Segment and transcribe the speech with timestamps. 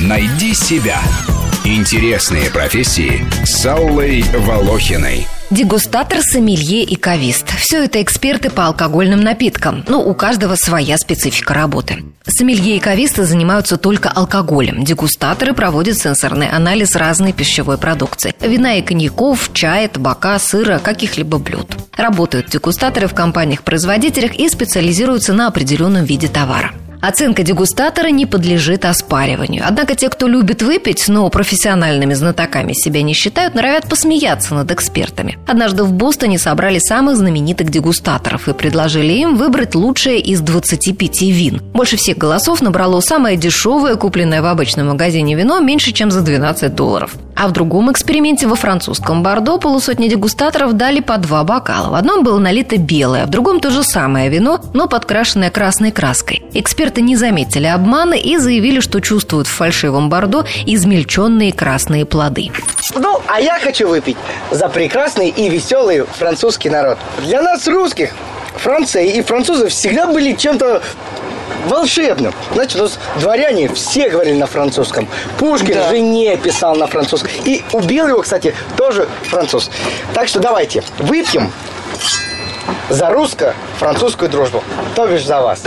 [0.00, 1.00] Найди себя.
[1.64, 5.26] Интересные профессии с Аллой Волохиной.
[5.50, 7.54] Дегустатор, сомелье и кавист.
[7.58, 9.84] Все это эксперты по алкогольным напиткам.
[9.86, 12.04] Но у каждого своя специфика работы.
[12.26, 14.82] Сомелье и кависты занимаются только алкоголем.
[14.82, 18.34] Дегустаторы проводят сенсорный анализ разной пищевой продукции.
[18.40, 21.66] Вина и коньяков, чая, табака, сыра, каких-либо блюд.
[21.98, 26.72] Работают дегустаторы в компаниях-производителях и специализируются на определенном виде товара.
[27.00, 29.64] Оценка дегустатора не подлежит оспариванию.
[29.66, 35.38] Однако те, кто любит выпить, но профессиональными знатоками себя не считают, норовят посмеяться над экспертами.
[35.46, 41.62] Однажды в Бостоне собрали самых знаменитых дегустаторов и предложили им выбрать лучшее из 25 вин.
[41.72, 46.74] Больше всех голосов набрало самое дешевое, купленное в обычном магазине вино, меньше, чем за 12
[46.74, 47.14] долларов.
[47.40, 51.90] А в другом эксперименте во французском Бордо полусотни дегустаторов дали по два бокала.
[51.90, 56.42] В одном было налито белое, в другом то же самое вино, но подкрашенное красной краской.
[56.52, 62.50] Эксперты не заметили обмана и заявили, что чувствуют в фальшивом Бордо измельченные красные плоды.
[62.96, 64.16] Ну, а я хочу выпить
[64.50, 66.98] за прекрасный и веселый французский народ.
[67.24, 68.10] Для нас, русских,
[68.58, 70.82] Франция и французы всегда были чем-то
[71.66, 72.32] волшебным.
[72.52, 75.08] Знаете, у нас дворяне все говорили на французском.
[75.38, 75.88] Пушкин да.
[75.90, 77.30] жене писал на французском.
[77.44, 79.70] И убил его, кстати, тоже француз.
[80.14, 81.52] Так что давайте выпьем
[82.88, 84.62] за русско-французскую дружбу.
[84.94, 85.60] То бишь за вас.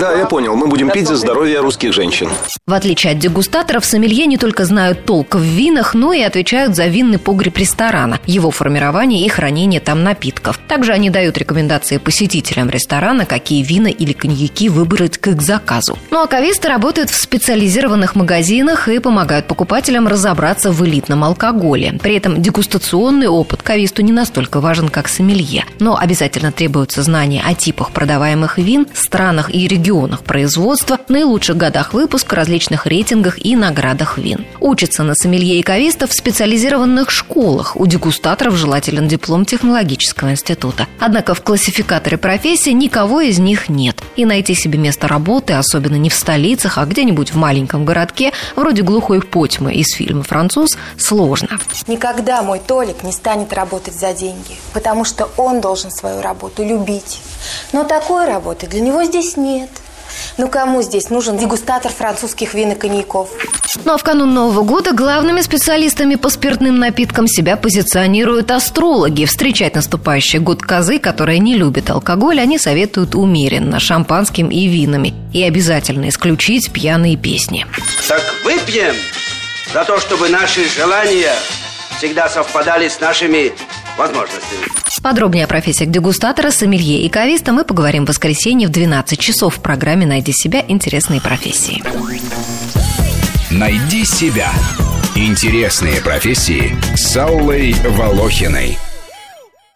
[0.00, 0.56] Да, я понял.
[0.56, 2.30] Мы будем пить за здоровье русских женщин.
[2.66, 6.86] В отличие от дегустаторов, сомелье не только знают толк в винах, но и отвечают за
[6.86, 10.58] винный погреб ресторана, его формирование и хранение там напитков.
[10.68, 15.98] Также они дают рекомендации посетителям ресторана, какие вина или коньяки выбрать к их заказу.
[16.10, 21.98] Ну а кависты работают в специализированных магазинах и помогают покупателям разобраться в элитном алкоголе.
[22.02, 27.54] При этом дегустационный опыт кависту не настолько важен, как сомелье но обязательно требуются знания о
[27.54, 34.46] типах продаваемых вин, странах и регионах производства, наилучших годах выпуска, различных рейтингах и наградах вин.
[34.60, 37.76] Учатся на сомелье и кавистов в специализированных школах.
[37.76, 40.86] У дегустаторов желателен диплом технологического института.
[40.98, 44.00] Однако в классификаторе профессии никого из них нет.
[44.16, 48.82] И найти себе место работы, особенно не в столицах, а где-нибудь в маленьком городке, вроде
[48.82, 51.58] глухой Потьмы из фильма «Француз», сложно.
[51.86, 56.64] Никогда мой Толик не станет работать за деньги, потому что он должен должен свою работу
[56.64, 57.20] любить.
[57.72, 59.70] Но такой работы для него здесь нет.
[60.36, 63.30] Ну кому здесь нужен дегустатор французских вин и коньяков?
[63.84, 69.26] Ну а в канун Нового года главными специалистами по спиртным напиткам себя позиционируют астрологи.
[69.26, 75.14] Встречать наступающий год козы, которая не любит алкоголь, они советуют умеренно, шампанским и винами.
[75.32, 77.64] И обязательно исключить пьяные песни.
[78.08, 78.94] Так выпьем
[79.72, 81.34] за то, чтобы наши желания
[81.96, 83.52] всегда совпадали с нашими
[83.96, 84.79] возможностями.
[85.02, 89.60] Подробнее о профессиях дегустатора, сомелье и кависта мы поговорим в воскресенье в 12 часов в
[89.60, 90.62] программе «Найди себя.
[90.68, 91.82] Интересные профессии».
[93.50, 94.52] «Найди себя.
[95.16, 98.78] Интересные профессии» с Аллой Волохиной.